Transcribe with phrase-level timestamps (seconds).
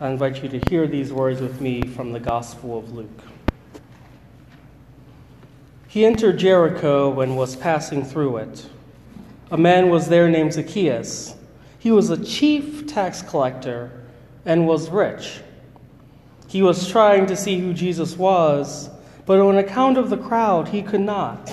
[0.00, 3.22] I invite you to hear these words with me from the Gospel of Luke.
[5.86, 8.66] He entered Jericho and was passing through it.
[9.52, 11.36] A man was there named Zacchaeus.
[11.78, 13.92] He was a chief tax collector
[14.44, 15.40] and was rich.
[16.48, 18.90] He was trying to see who Jesus was,
[19.26, 21.52] but on account of the crowd, he could not,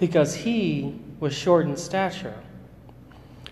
[0.00, 2.34] because he was short in stature.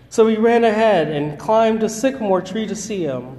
[0.09, 3.36] So he ran ahead and climbed a sycamore tree to see him,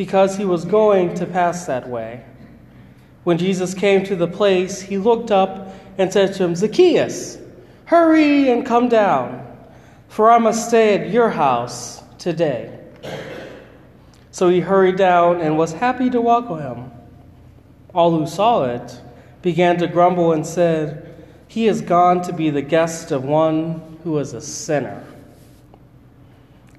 [0.00, 2.24] because he was going to pass that way.
[3.24, 7.36] When Jesus came to the place, he looked up and said to him, Zacchaeus,
[7.84, 9.46] hurry and come down,
[10.08, 12.80] for I must stay at your house today.
[14.30, 16.92] So he hurried down and was happy to welcome him.
[17.94, 19.02] All who saw it
[19.42, 21.14] began to grumble and said,
[21.46, 25.04] He has gone to be the guest of one who is a sinner.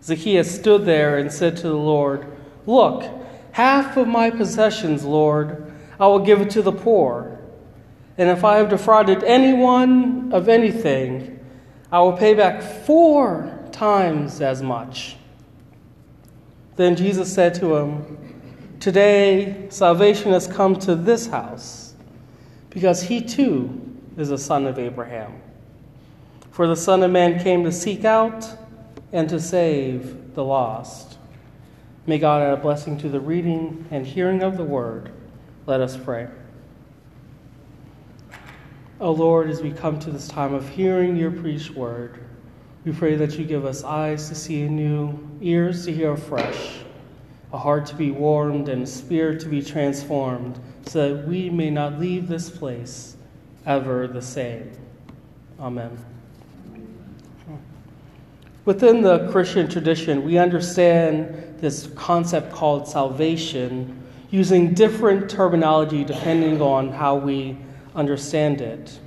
[0.01, 2.25] Zacchaeus stood there and said to the Lord,
[2.65, 3.03] Look,
[3.51, 7.39] half of my possessions, Lord, I will give it to the poor.
[8.17, 11.39] And if I have defrauded anyone of anything,
[11.91, 15.17] I will pay back four times as much.
[16.75, 18.17] Then Jesus said to him,
[18.79, 21.93] Today salvation has come to this house,
[22.69, 23.79] because he too
[24.17, 25.41] is a son of Abraham.
[26.51, 28.45] For the Son of Man came to seek out
[29.13, 31.17] and to save the lost.
[32.07, 35.11] May God add a blessing to the reading and hearing of the word.
[35.67, 36.27] Let us pray.
[38.99, 42.19] O Lord, as we come to this time of hearing your preached word,
[42.85, 46.79] we pray that you give us eyes to see anew, ears to hear afresh,
[47.53, 51.69] a heart to be warmed, and a spirit to be transformed, so that we may
[51.69, 53.15] not leave this place
[53.67, 54.71] ever the same.
[55.59, 55.95] Amen.
[58.65, 66.89] Within the Christian tradition, we understand this concept called salvation using different terminology depending on
[66.89, 67.55] how we
[67.95, 68.99] understand it.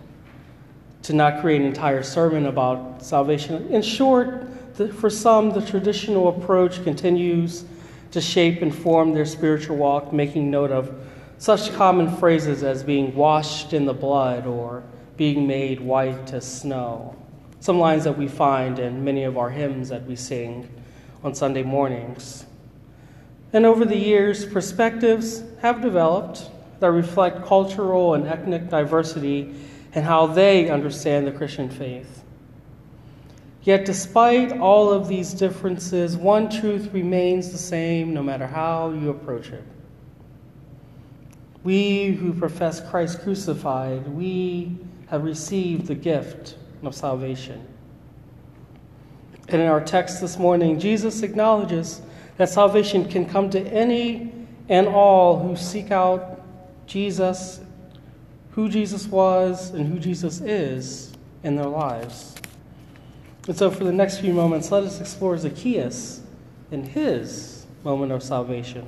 [1.03, 3.69] To not create an entire sermon about salvation.
[3.69, 4.47] In short,
[4.95, 7.65] for some, the traditional approach continues
[8.13, 10.95] to shape and form their spiritual walk, making note of
[11.37, 14.83] such common phrases as being washed in the blood or
[15.17, 17.15] being made white as snow.
[17.61, 20.69] Some lines that we find in many of our hymns that we sing
[21.23, 22.45] on Sunday mornings.
[23.55, 26.51] And over the years, perspectives have developed
[26.81, 29.55] that reflect cultural and ethnic diversity
[29.95, 32.25] and how they understand the Christian faith.
[33.63, 39.09] Yet, despite all of these differences, one truth remains the same no matter how you
[39.11, 39.63] approach it.
[41.63, 44.77] We who profess Christ crucified, we
[45.07, 47.65] have received the gift of salvation.
[49.49, 52.03] And in our text this morning, Jesus acknowledges
[52.37, 54.33] that salvation can come to any
[54.69, 56.41] and all who seek out
[56.87, 57.61] Jesus,
[58.53, 61.13] who Jesus was, and who Jesus is
[61.43, 62.35] in their lives.
[63.47, 66.23] And so, for the next few moments, let us explore Zacchaeus
[66.71, 68.87] and his moment of salvation.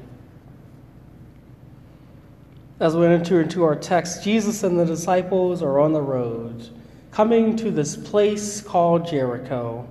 [2.81, 6.69] As we enter into our text, Jesus and the disciples are on the road,
[7.11, 9.87] coming to this place called Jericho,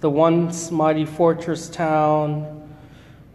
[0.00, 2.59] the once mighty fortress town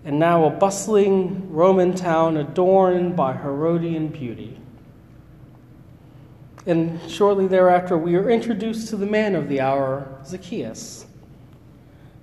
[0.05, 4.59] and now a bustling Roman town adorned by Herodian beauty.
[6.67, 11.07] And shortly thereafter, we are introduced to the man of the hour, Zacchaeus.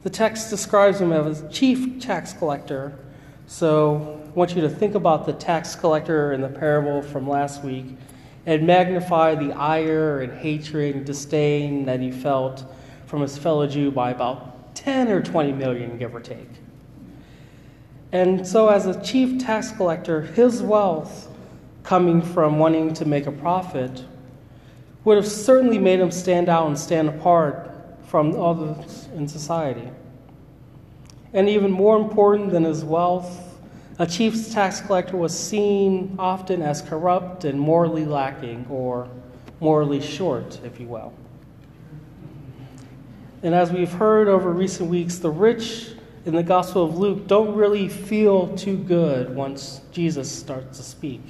[0.04, 2.96] The text describes him as chief tax collector.
[3.46, 7.64] So I want you to think about the tax collector in the parable from last
[7.64, 7.86] week
[8.46, 12.64] and magnify the ire and hatred and disdain that he felt
[13.06, 16.48] from his fellow Jew by about 10 or 20 million, give or take.
[18.12, 21.28] And so, as a chief tax collector, his wealth
[21.82, 24.04] coming from wanting to make a profit
[25.04, 27.70] would have certainly made him stand out and stand apart
[28.06, 29.88] from others in society.
[31.32, 33.58] And even more important than his wealth,
[33.98, 39.08] a chief tax collector was seen often as corrupt and morally lacking, or
[39.60, 41.14] morally short, if you will.
[43.42, 45.92] And as we've heard over recent weeks, the rich
[46.24, 51.22] in the Gospel of Luke don't really feel too good once Jesus starts to speak.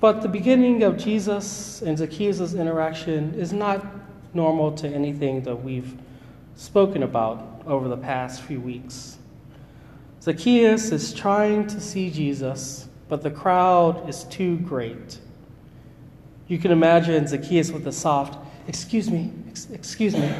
[0.00, 3.84] But the beginning of Jesus and Zacchaeus' interaction is not
[4.34, 5.96] normal to anything that we've
[6.56, 9.18] spoken about over the past few weeks.
[10.20, 15.18] Zacchaeus is trying to see Jesus, but the crowd is too great.
[16.48, 19.30] You can imagine Zacchaeus with a soft, Excuse me,
[19.72, 20.32] excuse me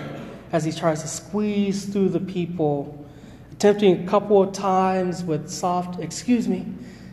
[0.54, 3.04] as he tries to squeeze through the people
[3.50, 6.64] attempting a couple of times with soft, excuse me,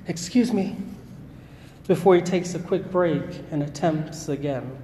[0.07, 0.75] excuse me,
[1.87, 4.77] before he takes a quick break and attempts again.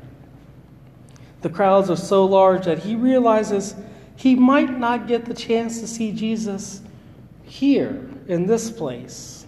[1.41, 3.75] The crowds are so large that he realizes
[4.15, 6.81] he might not get the chance to see Jesus
[7.43, 9.45] here in this place,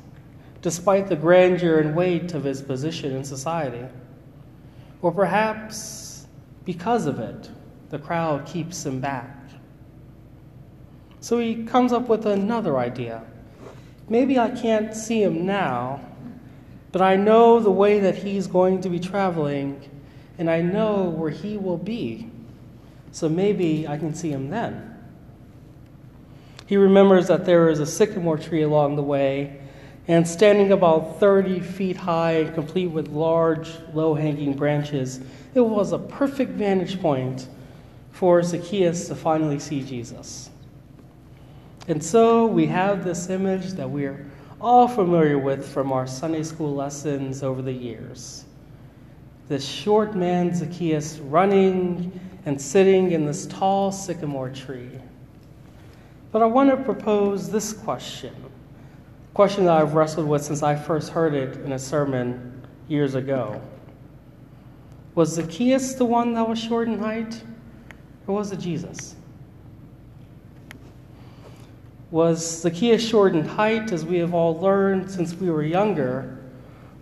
[0.62, 3.88] despite the grandeur and weight of his position in society.
[5.02, 6.28] Or perhaps
[6.64, 7.50] because of it,
[7.90, 9.36] the crowd keeps him back.
[11.22, 13.24] So he comes up with another idea.
[14.08, 16.02] Maybe I can't see him now,
[16.92, 19.82] but I know the way that he's going to be traveling,
[20.38, 22.30] and I know where he will be.
[23.12, 24.86] So maybe I can see him then.
[26.68, 29.60] He remembers that there is a sycamore tree along the way,
[30.08, 35.20] and standing about 30 feet high, and complete with large, low hanging branches,
[35.54, 37.48] it was a perfect vantage point
[38.20, 40.50] for Zacchaeus to finally see Jesus.
[41.88, 44.30] And so we have this image that we're
[44.60, 48.44] all familiar with from our Sunday school lessons over the years.
[49.48, 55.00] This short man, Zacchaeus, running and sitting in this tall sycamore tree.
[56.34, 60.76] But I want to propose this question, a question that I've wrestled with since I
[60.76, 63.62] first heard it in a sermon years ago.
[65.16, 67.42] Was Zacchaeus the one that was short in height,
[68.30, 69.16] or was it Jesus?
[72.12, 76.38] Was Zacchaeus short in height, as we have all learned since we were younger,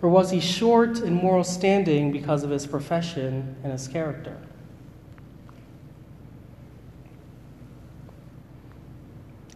[0.00, 4.38] or was he short in moral standing because of his profession and his character?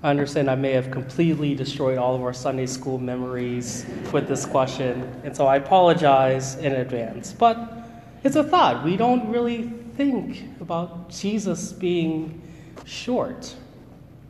[0.03, 4.45] I understand I may have completely destroyed all of our Sunday school memories with this
[4.45, 7.33] question, and so I apologize in advance.
[7.33, 7.89] But
[8.25, 8.85] it's a thought.
[8.85, 12.41] We don't really think about Jesus being
[12.85, 13.55] short,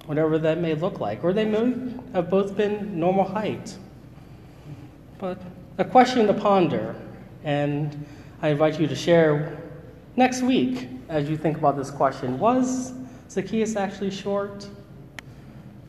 [0.07, 3.77] whatever that may look like, or they may have both been normal height.
[5.19, 5.41] But
[5.79, 6.97] a question to ponder,
[7.45, 8.05] and
[8.41, 9.59] I invite you to share
[10.17, 12.93] next week as you think about this question Was
[13.31, 14.69] Zacchaeus actually short?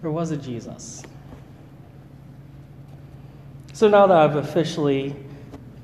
[0.04, 1.02] Or was it Jesus?
[3.72, 5.16] So now that I've officially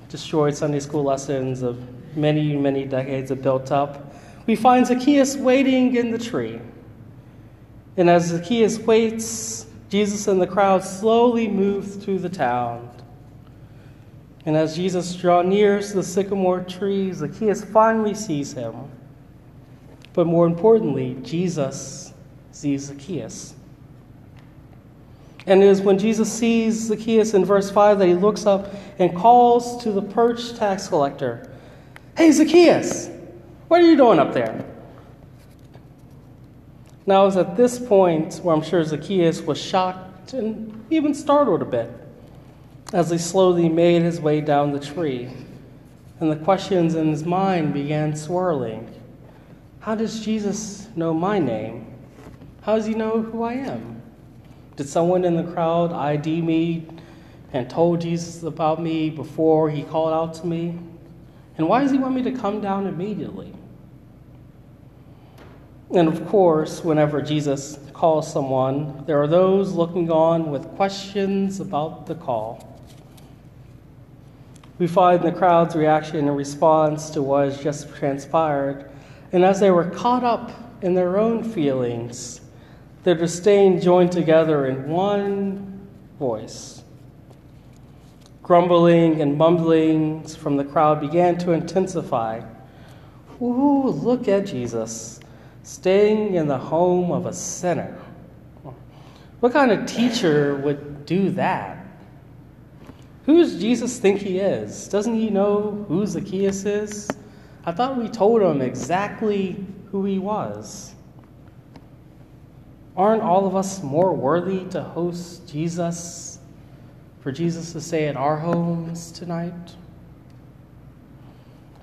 [0.09, 1.83] destroyed Sunday school lessons of
[2.19, 4.13] many, many decades have built up,
[4.45, 6.59] we find Zacchaeus waiting in the tree.
[7.97, 12.89] And as Zacchaeus waits, Jesus and the crowd slowly move through the town.
[14.45, 18.75] And as Jesus draws near to the sycamore tree, Zacchaeus finally sees him.
[20.13, 22.13] But more importantly, Jesus
[22.51, 23.55] sees Zacchaeus.
[25.45, 29.15] And it is when Jesus sees Zacchaeus in verse 5 that he looks up and
[29.15, 31.48] calls to the perched tax collector
[32.19, 33.09] Hey, Zacchaeus,
[33.69, 34.65] what are you doing up there?
[37.05, 41.61] Now, it was at this point where I'm sure Zacchaeus was shocked and even startled
[41.61, 41.89] a bit
[42.91, 45.29] as he slowly made his way down the tree.
[46.19, 48.93] And the questions in his mind began swirling.
[49.79, 51.87] How does Jesus know my name?
[52.63, 54.01] How does he know who I am?
[54.75, 56.85] Did someone in the crowd ID me
[57.53, 60.77] and told Jesus about me before he called out to me?
[61.59, 63.53] And why does he want me to come down immediately?
[65.93, 72.05] And of course, whenever Jesus calls someone, there are those looking on with questions about
[72.05, 72.79] the call.
[74.77, 78.89] We find the crowd's reaction in response to what has just transpired,
[79.33, 82.39] and as they were caught up in their own feelings,
[83.03, 85.85] their disdain joined together in one
[86.17, 86.83] voice.
[88.49, 92.41] Grumbling and mumblings from the crowd began to intensify.
[93.39, 95.19] Ooh, look at Jesus,
[95.61, 97.95] staying in the home of a sinner.
[99.39, 101.85] What kind of teacher would do that?
[103.27, 104.87] Who does Jesus think he is?
[104.87, 107.07] Doesn't he know who Zacchaeus is?
[107.65, 110.95] I thought we told him exactly who he was.
[112.97, 116.38] Aren't all of us more worthy to host Jesus,
[117.21, 119.75] for Jesus to stay at our homes tonight?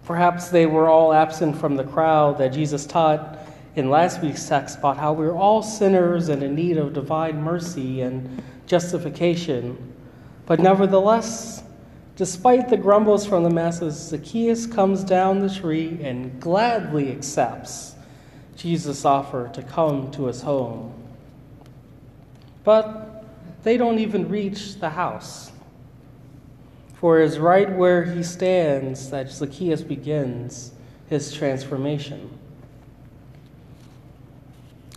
[0.04, 3.38] Perhaps they were all absent from the crowd that Jesus taught
[3.74, 8.00] in last week's text about how we're all sinners and in need of divine mercy
[8.00, 9.76] and justification.
[10.46, 11.62] But nevertheless,
[12.14, 17.96] despite the grumbles from the masses, Zacchaeus comes down the tree and gladly accepts
[18.56, 20.94] Jesus' offer to come to his home.
[22.64, 23.15] But
[23.66, 25.50] they don't even reach the house.
[26.94, 30.70] For it is right where he stands that Zacchaeus begins
[31.08, 32.30] his transformation.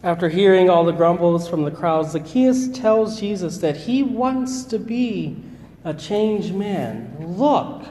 [0.03, 4.77] After hearing all the grumbles from the crowd, Zacchaeus tells Jesus that he wants to
[4.77, 5.35] be
[5.83, 7.15] a changed man.
[7.19, 7.88] Look,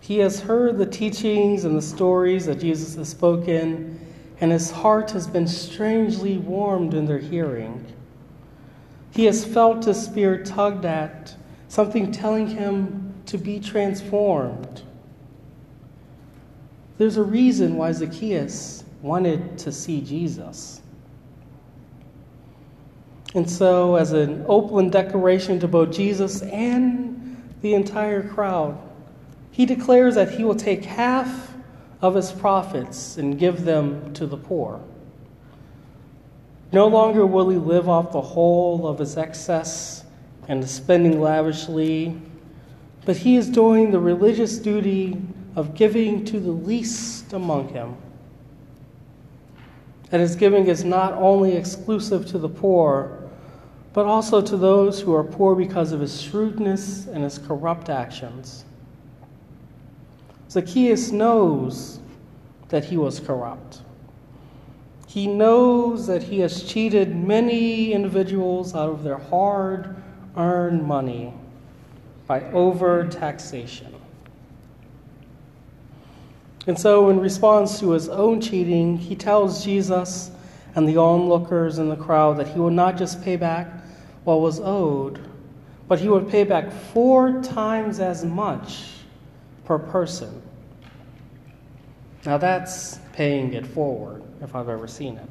[0.00, 4.01] he has heard the teachings and the stories that Jesus has spoken,
[4.42, 7.86] and his heart has been strangely warmed in their hearing.
[9.12, 11.36] He has felt his spirit tugged at,
[11.68, 14.82] something telling him to be transformed.
[16.98, 20.82] There's a reason why Zacchaeus wanted to see Jesus.
[23.36, 28.76] And so, as an open declaration to both Jesus and the entire crowd,
[29.52, 31.51] he declares that he will take half
[32.02, 34.80] of his profits and give them to the poor.
[36.72, 40.04] No longer will he live off the whole of his excess
[40.48, 42.20] and spending lavishly,
[43.04, 45.16] but he is doing the religious duty
[45.54, 47.96] of giving to the least among him.
[50.10, 53.18] And his giving is not only exclusive to the poor,
[53.92, 58.64] but also to those who are poor because of his shrewdness and his corrupt actions.
[60.52, 61.98] Zacchaeus knows
[62.68, 63.80] that he was corrupt.
[65.06, 69.96] He knows that he has cheated many individuals out of their hard
[70.36, 71.32] earned money
[72.26, 73.94] by over taxation.
[76.66, 80.32] And so, in response to his own cheating, he tells Jesus
[80.74, 83.68] and the onlookers in the crowd that he will not just pay back
[84.24, 85.18] what was owed,
[85.88, 88.91] but he would pay back four times as much
[89.64, 90.42] per person.
[92.24, 95.28] Now, that's paying it forward, if I've ever seen it.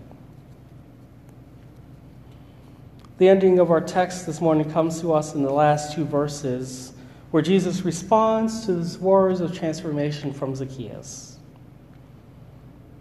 [3.17, 6.93] The ending of our text this morning comes to us in the last two verses
[7.29, 11.38] where Jesus responds to his words of transformation from Zacchaeus.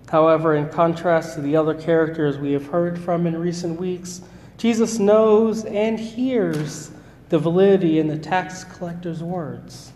[0.09, 4.21] However, in contrast to the other characters we have heard from in recent weeks,
[4.57, 6.91] Jesus knows and hears
[7.29, 9.93] the validity in the tax collector's words.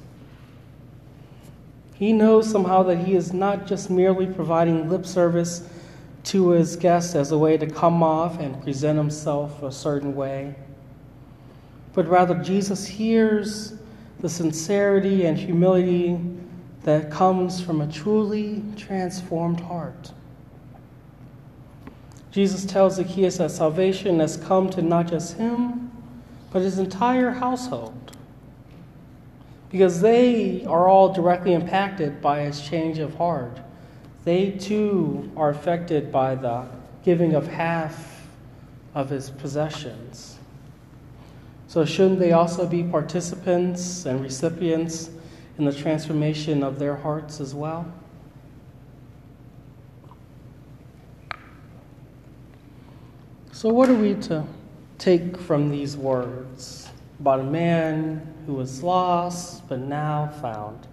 [1.95, 5.67] He knows somehow that he is not just merely providing lip service
[6.25, 10.55] to his guests as a way to come off and present himself a certain way,
[11.93, 13.75] but rather Jesus hears
[14.21, 16.19] the sincerity and humility
[16.83, 20.13] that comes from a truly transformed heart.
[22.31, 25.93] Jesus tells Zacchaeus that salvation has come to not just him,
[26.51, 28.14] but his entire household.
[29.75, 33.59] Because they are all directly impacted by his change of heart.
[34.23, 36.69] They too are affected by the
[37.03, 38.25] giving of half
[38.95, 40.39] of his possessions.
[41.67, 45.11] So, shouldn't they also be participants and recipients
[45.59, 47.93] in the transformation of their hearts as well?
[53.51, 54.45] So, what are we to
[54.99, 56.91] take from these words
[57.21, 60.87] about a man who was lost but now found?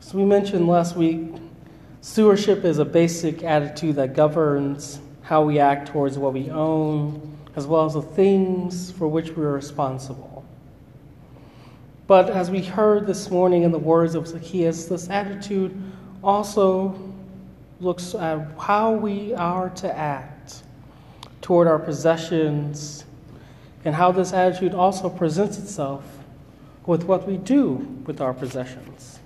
[0.00, 1.20] So, we mentioned last week
[2.00, 7.66] stewardship is a basic attitude that governs how we act towards what we own as
[7.66, 10.44] well as the things for which we are responsible.
[12.06, 15.80] But as we heard this morning in the words of Zacchaeus, this attitude
[16.22, 16.98] also
[17.80, 20.62] looks at how we are to act
[21.52, 23.04] toward our possessions
[23.84, 26.02] and how this attitude also presents itself
[26.86, 27.74] with what we do
[28.06, 29.18] with our possessions.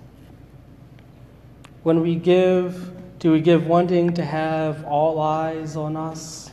[1.83, 6.51] When we give, do we give wanting to have all eyes on us?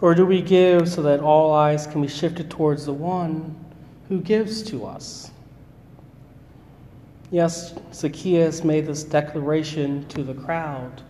[0.00, 3.52] Or do we give so that all eyes can be shifted towards the one
[4.08, 5.32] who gives to us?
[7.32, 11.02] Yes, Zacchaeus made this declaration to the crowd,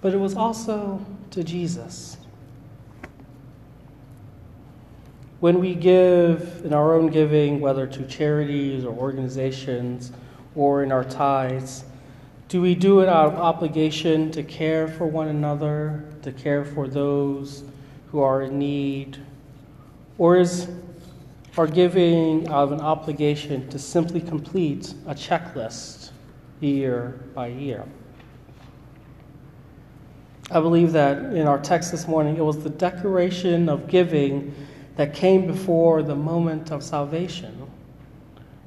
[0.00, 1.00] but it was also
[1.30, 2.16] to Jesus.
[5.44, 10.10] When we give in our own giving, whether to charities or organizations
[10.56, 11.84] or in our tithes,
[12.48, 16.88] do we do it out of obligation to care for one another, to care for
[16.88, 17.62] those
[18.10, 19.18] who are in need?
[20.16, 20.70] Or is
[21.58, 26.12] our giving out of an obligation to simply complete a checklist
[26.60, 27.84] year by year?
[30.50, 34.54] I believe that in our text this morning, it was the declaration of giving
[34.96, 37.70] that came before the moment of salvation.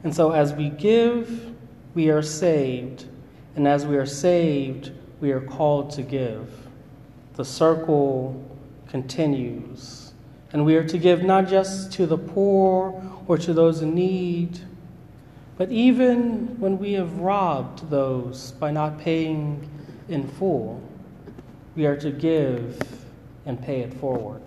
[0.04, 1.54] And so, as we give,
[1.94, 3.06] we are saved.
[3.56, 6.52] And as we are saved, we are called to give.
[7.36, 8.44] The circle
[8.88, 10.14] continues.
[10.54, 14.60] And we are to give not just to the poor or to those in need,
[15.58, 19.68] But even when we have robbed those by not paying
[20.08, 20.82] in full,
[21.76, 22.80] we are to give
[23.46, 24.42] and pay it forward.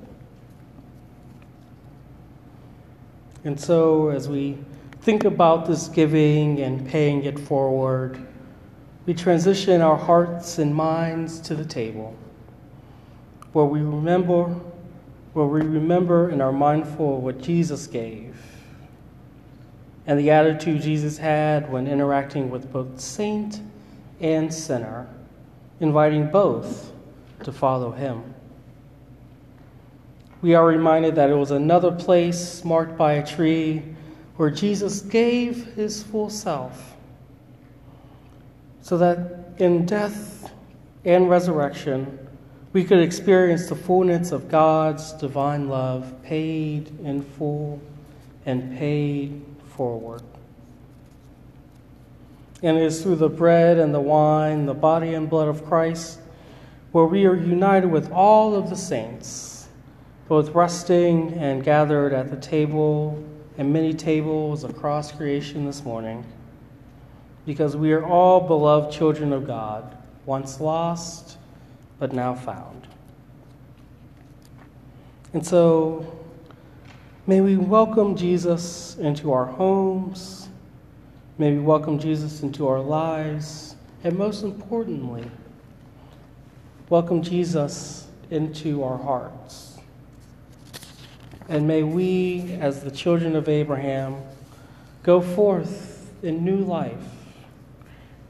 [3.44, 4.58] And so, as we
[5.00, 8.20] think about this giving and paying it forward,
[9.06, 12.14] we transition our hearts and minds to the table,
[13.52, 14.44] where we remember,
[15.32, 18.36] where we remember and are mindful of what Jesus gave,
[20.06, 23.62] and the attitude Jesus had when interacting with both saint
[24.20, 25.08] and sinner,
[25.80, 26.92] inviting both
[27.42, 28.34] to follow him.
[30.42, 33.82] We are reminded that it was another place marked by a tree
[34.36, 36.96] where Jesus gave his full self
[38.80, 40.50] so that in death
[41.04, 42.18] and resurrection
[42.72, 47.80] we could experience the fullness of God's divine love paid in full
[48.46, 49.42] and paid
[49.76, 50.22] forward.
[52.62, 56.20] And it is through the bread and the wine, the body and blood of Christ,
[56.92, 59.49] where we are united with all of the saints,
[60.30, 63.20] both resting and gathered at the table
[63.58, 66.24] and many tables across creation this morning,
[67.46, 71.36] because we are all beloved children of God, once lost,
[71.98, 72.86] but now found.
[75.32, 76.16] And so,
[77.26, 80.48] may we welcome Jesus into our homes,
[81.38, 85.28] may we welcome Jesus into our lives, and most importantly,
[86.88, 89.69] welcome Jesus into our hearts.
[91.50, 94.22] And may we, as the children of Abraham,
[95.02, 97.02] go forth in new life,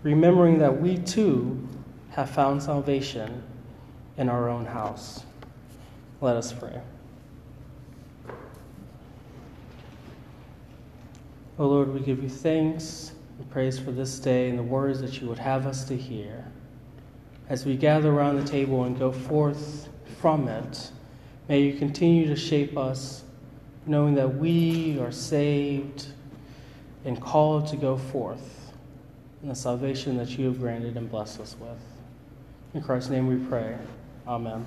[0.03, 1.69] remembering that we too
[2.13, 3.43] have found salvation
[4.17, 5.25] in our own house.
[6.23, 6.81] Let us pray.
[8.27, 8.33] O
[11.59, 15.21] oh Lord, we give you thanks and praise for this day and the words that
[15.21, 16.51] you would have us to hear.
[17.51, 19.91] As we gather around the table and go forth
[20.23, 20.91] from it,
[21.51, 23.25] May you continue to shape us,
[23.85, 26.07] knowing that we are saved
[27.05, 28.73] and called to go forth
[29.43, 31.77] in the salvation that you have granted and blessed us with.
[32.73, 33.77] In Christ's name we pray.
[34.29, 34.65] Amen.